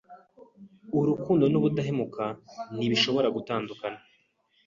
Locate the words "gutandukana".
3.35-3.99